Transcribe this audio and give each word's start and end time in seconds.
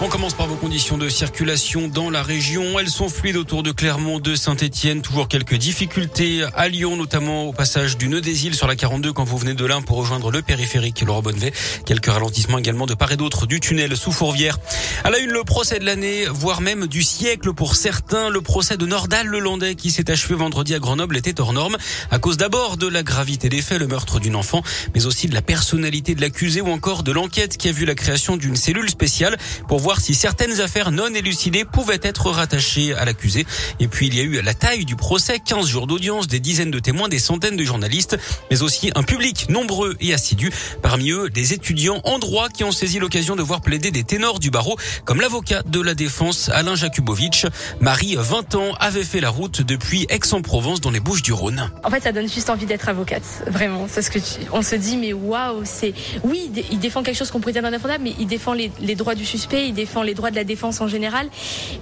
On 0.00 0.08
commence 0.08 0.34
par 0.34 0.46
vos 0.46 0.54
conditions 0.54 0.96
de 0.96 1.08
circulation 1.08 1.88
dans 1.88 2.08
la 2.08 2.22
région. 2.22 2.78
Elles 2.78 2.88
sont 2.88 3.08
fluides 3.08 3.36
autour 3.36 3.64
de 3.64 3.72
Clermont, 3.72 4.20
de 4.20 4.36
Saint-Etienne. 4.36 5.02
Toujours 5.02 5.26
quelques 5.26 5.56
difficultés 5.56 6.44
à 6.54 6.68
Lyon, 6.68 6.96
notamment 6.96 7.46
au 7.46 7.52
passage 7.52 7.96
du 7.96 8.08
Nœud 8.08 8.20
des 8.20 8.46
Îles 8.46 8.54
sur 8.54 8.68
la 8.68 8.76
42 8.76 9.12
quand 9.12 9.24
vous 9.24 9.36
venez 9.36 9.54
de 9.54 9.66
l'Ain 9.66 9.82
pour 9.82 9.96
rejoindre 9.96 10.30
le 10.30 10.40
périphérique 10.40 11.00
Laurent 11.00 11.20
Bonnevet. 11.20 11.52
Quelques 11.84 12.06
ralentissements 12.06 12.58
également 12.58 12.86
de 12.86 12.94
part 12.94 13.10
et 13.10 13.16
d'autre 13.16 13.46
du 13.46 13.58
tunnel 13.58 13.96
sous 13.96 14.12
Fourvière. 14.12 14.60
À 15.02 15.10
la 15.10 15.18
une, 15.18 15.32
le 15.32 15.42
procès 15.42 15.80
de 15.80 15.84
l'année, 15.84 16.26
voire 16.30 16.60
même 16.60 16.86
du 16.86 17.02
siècle 17.02 17.52
pour 17.52 17.74
certains. 17.74 18.30
Le 18.30 18.40
procès 18.40 18.76
de 18.76 18.86
Nordal 18.86 19.26
le 19.26 19.40
Landais 19.40 19.74
qui 19.74 19.90
s'est 19.90 20.12
achevé 20.12 20.36
vendredi 20.36 20.76
à 20.76 20.78
Grenoble 20.78 21.16
était 21.16 21.40
hors 21.40 21.52
norme 21.52 21.76
à 22.12 22.20
cause 22.20 22.36
d'abord 22.36 22.76
de 22.76 22.86
la 22.86 23.02
gravité 23.02 23.48
des 23.48 23.62
faits, 23.62 23.80
le 23.80 23.88
meurtre 23.88 24.20
d'une 24.20 24.36
enfant, 24.36 24.62
mais 24.94 25.06
aussi 25.06 25.26
de 25.26 25.34
la 25.34 25.42
personnalité 25.42 26.14
de 26.14 26.20
l'accusé 26.20 26.60
ou 26.60 26.68
encore 26.68 27.02
de 27.02 27.10
l'enquête 27.10 27.56
qui 27.56 27.68
a 27.68 27.72
vu 27.72 27.84
la 27.84 27.96
création 27.96 28.36
d'une 28.36 28.54
cellule 28.54 28.88
spéciale 28.88 29.36
pour 29.66 29.80
voir 29.80 29.87
voir 29.88 30.02
si 30.02 30.12
certaines 30.12 30.60
affaires 30.60 30.90
non 30.90 31.14
élucidées 31.14 31.64
pouvaient 31.64 32.00
être 32.02 32.30
rattachées 32.30 32.92
à 32.92 33.06
l'accusé. 33.06 33.46
Et 33.80 33.88
puis 33.88 34.08
il 34.08 34.14
y 34.14 34.20
a 34.20 34.22
eu 34.22 34.42
la 34.42 34.52
taille 34.52 34.84
du 34.84 34.96
procès, 34.96 35.38
15 35.38 35.66
jours 35.66 35.86
d'audience, 35.86 36.26
des 36.26 36.40
dizaines 36.40 36.70
de 36.70 36.78
témoins, 36.78 37.08
des 37.08 37.18
centaines 37.18 37.56
de 37.56 37.64
journalistes, 37.64 38.18
mais 38.50 38.60
aussi 38.60 38.90
un 38.96 39.02
public 39.02 39.48
nombreux 39.48 39.96
et 40.00 40.12
assidu. 40.12 40.52
Parmi 40.82 41.10
eux, 41.10 41.30
des 41.30 41.54
étudiants 41.54 42.02
en 42.04 42.18
droit 42.18 42.50
qui 42.50 42.64
ont 42.64 42.70
saisi 42.70 42.98
l'occasion 42.98 43.34
de 43.34 43.40
voir 43.40 43.62
plaider 43.62 43.90
des 43.90 44.04
ténors 44.04 44.40
du 44.40 44.50
barreau, 44.50 44.76
comme 45.06 45.22
l'avocat 45.22 45.62
de 45.62 45.80
la 45.80 45.94
défense 45.94 46.50
Alain 46.50 46.74
Jakubowicz. 46.74 47.46
Marie, 47.80 48.14
20 48.18 48.56
ans, 48.56 48.74
avait 48.80 49.04
fait 49.04 49.20
la 49.20 49.30
route 49.30 49.62
depuis 49.62 50.04
Aix-en-Provence 50.10 50.82
dans 50.82 50.90
les 50.90 51.00
Bouches 51.00 51.22
du 51.22 51.32
Rhône. 51.32 51.70
En 51.82 51.88
fait, 51.88 52.02
ça 52.02 52.12
donne 52.12 52.28
juste 52.28 52.50
envie 52.50 52.66
d'être 52.66 52.90
avocate, 52.90 53.24
vraiment. 53.46 53.86
C'est 53.90 54.02
ce 54.02 54.10
que 54.10 54.18
on 54.52 54.60
se 54.60 54.74
dit, 54.74 54.98
mais 54.98 55.14
waouh, 55.14 55.62
c'est 55.64 55.94
oui, 56.24 56.50
il 56.70 56.78
défend 56.78 57.02
quelque 57.02 57.16
chose 57.16 57.30
qu'on 57.30 57.40
dire 57.40 57.64
indéfendable, 57.64 58.04
mais 58.04 58.14
il 58.18 58.26
défend 58.26 58.52
les, 58.52 58.70
les 58.82 58.94
droits 58.94 59.14
du 59.14 59.24
suspect, 59.24 59.68
défend 59.78 60.02
les 60.02 60.14
droits 60.14 60.30
de 60.30 60.36
la 60.36 60.44
défense 60.44 60.80
en 60.80 60.88
général. 60.88 61.28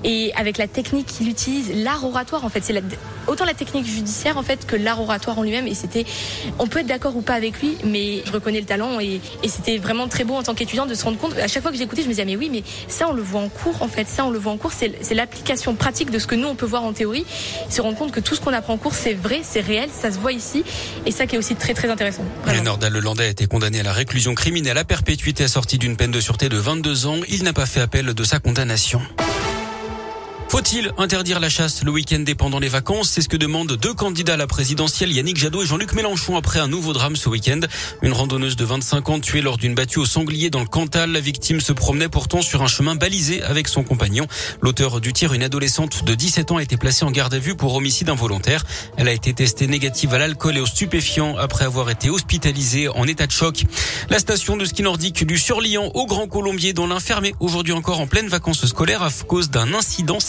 Et 0.05 0.33
avec 0.37 0.59
la 0.59 0.69
technique 0.69 1.07
qu'il 1.07 1.29
utilise, 1.29 1.73
l'art 1.75 2.05
oratoire, 2.05 2.45
en 2.45 2.49
fait, 2.49 2.63
c'est 2.63 2.83
autant 3.27 3.45
la 3.45 3.55
technique 3.55 3.87
judiciaire, 3.87 4.37
en 4.37 4.43
fait, 4.43 4.67
que 4.67 4.77
l'art 4.77 5.01
oratoire 5.01 5.39
en 5.39 5.43
lui-même. 5.43 5.67
Et 5.67 5.75
c'était, 5.75 6.05
on 6.59 6.67
peut 6.67 6.81
être 6.81 6.87
d'accord 6.87 7.17
ou 7.17 7.23
pas 7.23 7.35
avec 7.35 7.61
lui, 7.61 7.77
mais 7.85 8.23
je 8.27 8.33
reconnais 8.33 8.61
le 8.61 8.67
talent 8.67 9.01
et, 9.01 9.21
c'était 9.47 9.79
vraiment 9.79 10.09
très 10.09 10.25
beau 10.25 10.35
en 10.35 10.43
tant 10.43 10.55
qu'étudiant 10.55 10.87
de 10.87 10.95
se 10.95 11.05
rendre 11.05 11.19
compte. 11.19 11.39
À 11.39 11.49
chaque 11.49 11.63
fois 11.63 11.73
que 11.73 11.79
j'écoutais, 11.79 12.03
je 12.03 12.09
me 12.09 12.13
disais, 12.13 12.25
mais 12.25 12.37
oui, 12.37 12.51
mais 12.53 12.63
ça, 12.89 13.09
on 13.09 13.13
le 13.13 13.23
voit 13.23 13.41
en 13.41 13.49
cours, 13.49 13.81
en 13.83 13.89
fait. 13.89 14.07
Ça, 14.07 14.25
on 14.27 14.31
le 14.31 14.39
voit 14.39 14.53
en 14.53 14.59
cours. 14.59 14.73
C'est 14.73 15.15
l'application 15.15 15.75
pratique 15.75 16.11
de 16.11 16.19
ce 16.19 16.27
que 16.27 16.35
nous, 16.35 16.49
on 16.49 16.55
peut 16.55 16.67
voir 16.67 16.85
en 16.85 16.93
théorie. 16.93 17.25
Se 17.71 17.81
rendre 17.81 17.97
compte 17.97 18.13
que 18.13 18.21
tout 18.21 18.35
ce 18.35 18.41
qu'on 18.41 18.53
apprend 18.53 18.75
en 18.75 18.79
cours, 18.79 18.95
c'est 18.95 19.15
vrai, 19.15 19.41
c'est 19.43 19.61
réel, 19.61 19.89
ça 19.93 20.13
se 20.13 20.19
voit 20.19 20.33
ici. 20.33 20.65
Et 21.07 21.11
ça 21.11 21.27
qui 21.27 21.37
est 21.37 21.39
aussi 21.39 21.57
très, 21.57 21.75
très 21.75 21.89
intéressant. 21.89 22.25
Nordal 22.65 22.93
Lelandais 22.93 23.25
a 23.25 23.29
été 23.29 23.47
condamné 23.47 23.81
à 23.81 23.83
la 23.85 23.93
réclusion 23.93 24.35
criminelle 24.35 24.79
à 24.79 24.85
perpétuité 24.85 25.45
assortie 25.45 25.79
d'une 25.79 25.97
peine 25.97 26.11
de 26.11 26.21
sûreté 26.21 26.49
de 26.49 26.57
22 26.57 27.07
ans. 27.07 27.17
Il 27.29 27.45
n'a 27.45 27.53
pas 27.53 27.67
fait 27.67 27.81
appel 27.87 28.15
de 28.15 28.25
sa 28.25 28.41
condamnation. 28.41 29.01
Faut-il 30.49 30.93
interdire 30.97 31.41
la 31.41 31.49
chasse 31.49 31.83
le 31.83 31.91
week-end 31.91 32.25
pendant 32.39 32.61
les 32.61 32.69
vacances? 32.69 33.11
C'est 33.11 33.21
ce 33.21 33.29
que 33.29 33.37
demandent 33.37 33.73
deux 33.73 33.93
candidats 33.93 34.35
à 34.35 34.37
la 34.37 34.47
présidentielle, 34.47 35.11
Yannick 35.11 35.37
Jadot 35.37 35.63
et 35.63 35.67
Jean-Luc 35.67 35.93
Mélenchon, 35.93 36.37
après 36.37 36.61
un 36.61 36.69
nouveau 36.69 36.93
drame 36.93 37.17
ce 37.17 37.29
week-end. 37.29 37.61
Une 38.01 38.13
randonneuse 38.13 38.55
de 38.55 38.65
25 38.65 39.09
ans 39.09 39.19
tuée 39.19 39.41
lors 39.43 39.57
d'une 39.57 39.75
battue 39.75 39.99
au 39.99 40.07
sanglier 40.07 40.49
dans 40.49 40.61
le 40.61 40.67
Cantal. 40.67 41.11
La 41.11 41.19
victime 41.19 41.61
se 41.61 41.73
promenait 41.73 42.09
pourtant 42.09 42.43
sur 42.43 42.63
un 42.63 42.69
chemin 42.69 42.95
balisé 42.95 43.43
avec 43.43 43.67
son 43.67 43.83
compagnon. 43.83 44.29
L'auteur 44.63 45.01
du 45.01 45.13
tir, 45.13 45.33
une 45.33 45.43
adolescente 45.43 46.05
de 46.05 46.15
17 46.15 46.53
ans, 46.53 46.57
a 46.59 46.63
été 46.63 46.77
placée 46.77 47.05
en 47.05 47.11
garde 47.11 47.35
à 47.35 47.39
vue 47.39 47.57
pour 47.57 47.75
homicide 47.75 48.09
involontaire. 48.09 48.65
Elle 48.97 49.09
a 49.09 49.13
été 49.13 49.35
testée 49.35 49.67
négative 49.67 50.15
à 50.15 50.19
l'alcool 50.19 50.57
et 50.57 50.61
aux 50.61 50.67
stupéfiants 50.67 51.37
après 51.37 51.65
avoir 51.65 51.91
été 51.91 52.09
hospitalisée 52.09 52.89
en 52.89 53.07
état 53.09 53.27
de 53.27 53.33
choc. 53.33 53.65
La 54.11 54.21
station 54.21 54.57
de 54.57 54.65
ski 54.65 54.83
nordique 54.83 55.27
du 55.27 55.39
Surlian 55.39 55.91
au 55.95 56.07
Grand 56.07 56.29
Colombier 56.29 56.73
dans 56.73 56.87
l'infermé 56.87 57.35
aujourd'hui 57.41 57.73
encore 57.73 58.01
en 58.01 58.07
pleine 58.07 58.29
vacances 58.29 58.65
scolaires 58.65 59.03
à 59.03 59.11
cause 59.27 59.51
d'un 59.51 59.75
incident 59.75 60.21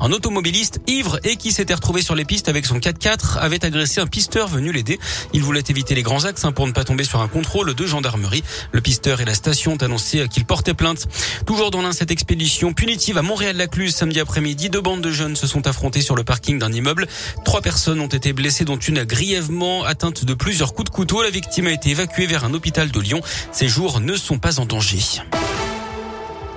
Un 0.00 0.12
automobiliste 0.12 0.80
ivre 0.86 1.18
et 1.24 1.36
qui 1.36 1.52
s'était 1.52 1.74
retrouvé 1.74 2.02
sur 2.02 2.14
les 2.14 2.24
pistes 2.24 2.48
avec 2.48 2.66
son 2.66 2.78
4x4 2.78 3.38
avait 3.38 3.64
agressé 3.64 4.00
un 4.00 4.06
pisteur 4.06 4.48
venu 4.48 4.72
l'aider. 4.72 4.98
Il 5.32 5.42
voulait 5.42 5.62
éviter 5.68 5.94
les 5.94 6.02
grands 6.02 6.24
axes 6.24 6.44
hein, 6.44 6.52
pour 6.52 6.66
ne 6.66 6.72
pas 6.72 6.84
tomber 6.84 7.04
sur 7.04 7.20
un 7.20 7.28
contrôle 7.28 7.74
de 7.74 7.86
gendarmerie. 7.86 8.44
Le 8.72 8.80
pisteur 8.80 9.20
et 9.20 9.24
la 9.24 9.34
station 9.34 9.74
ont 9.74 9.82
annoncé 9.82 10.28
qu'il 10.28 10.44
portait 10.44 10.74
plainte. 10.74 11.06
Toujours 11.46 11.70
dans 11.70 11.82
l'un, 11.82 11.92
cette 11.92 12.10
expédition 12.10 12.72
punitive 12.72 13.18
à 13.18 13.22
Montréal-Lacluse 13.22 13.94
samedi 13.94 14.20
après-midi, 14.20 14.70
deux 14.70 14.80
bandes 14.80 15.00
de 15.00 15.10
jeunes 15.10 15.36
se 15.36 15.46
sont 15.46 15.66
affrontés 15.66 16.00
sur 16.00 16.16
le 16.16 16.24
parking 16.24 16.58
d'un 16.58 16.72
immeuble. 16.72 17.06
Trois 17.44 17.60
personnes 17.60 18.00
ont 18.00 18.06
été 18.06 18.32
blessées, 18.32 18.64
dont 18.64 18.76
une 18.76 19.04
grièvement 19.04 19.84
atteinte 19.84 20.24
de 20.24 20.34
plusieurs 20.34 20.74
coups 20.74 20.90
de 20.90 20.94
couteau. 20.94 21.22
La 21.22 21.30
victime 21.30 21.66
a 21.66 21.72
été 21.72 21.90
évacuée 21.90 22.26
vers 22.26 22.44
un 22.44 22.54
hôpital 22.54 22.90
de 22.90 23.00
Lyon. 23.00 23.20
Ses 23.52 23.68
jours 23.68 24.00
ne 24.00 24.16
sont 24.16 24.38
pas 24.38 24.60
en 24.60 24.66
danger. 24.66 24.98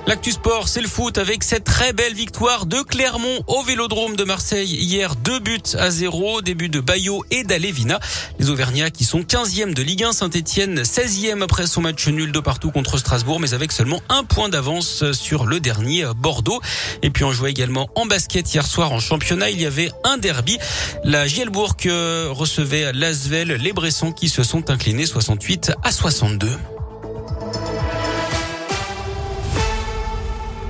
L'actu 0.07 0.31
sport, 0.31 0.69
c'est 0.69 0.79
le 0.79 0.87
foot 0.87 1.17
avec 1.17 1.43
cette 1.43 1.65
très 1.65 1.91
belle 1.91 2.13
victoire 2.13 2.65
de 2.65 2.77
Clermont 2.77 3.43
au 3.45 3.61
Vélodrome 3.63 4.15
de 4.15 4.23
Marseille 4.23 4.73
hier. 4.73 5.17
Deux 5.17 5.39
buts 5.39 5.59
à 5.77 5.91
zéro, 5.91 6.41
début 6.41 6.69
de 6.69 6.79
Bayo 6.79 7.25
et 7.29 7.43
d'Alevina. 7.43 7.99
Les 8.39 8.49
Auvergnats 8.49 8.89
qui 8.89 9.03
sont 9.03 9.19
15e 9.19 9.73
de 9.73 9.81
Ligue 9.81 10.05
1, 10.05 10.13
Saint-Etienne 10.13 10.83
16e 10.83 11.43
après 11.43 11.67
son 11.67 11.81
match 11.81 12.07
nul 12.07 12.31
de 12.31 12.39
partout 12.39 12.71
contre 12.71 12.97
Strasbourg, 12.97 13.41
mais 13.41 13.53
avec 13.53 13.73
seulement 13.73 14.01
un 14.07 14.23
point 14.23 14.47
d'avance 14.47 15.11
sur 15.11 15.45
le 15.45 15.59
dernier 15.59 16.05
Bordeaux. 16.15 16.61
Et 17.01 17.09
puis 17.09 17.25
on 17.25 17.33
jouait 17.33 17.51
également 17.51 17.89
en 17.95 18.05
basket 18.05 18.53
hier 18.53 18.65
soir 18.65 18.93
en 18.93 19.01
championnat. 19.01 19.49
Il 19.49 19.59
y 19.59 19.65
avait 19.65 19.91
un 20.05 20.17
derby. 20.17 20.57
La 21.03 21.27
Gielbourg 21.27 21.75
euh, 21.85 22.29
recevait 22.31 22.93
l'Asvel, 22.93 23.49
les 23.49 23.73
Bressons 23.73 24.13
qui 24.13 24.29
se 24.29 24.43
sont 24.43 24.71
inclinés 24.71 25.05
68 25.05 25.73
à 25.83 25.91
62. 25.91 26.47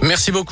Merci 0.07 0.31
beaucoup. 0.31 0.45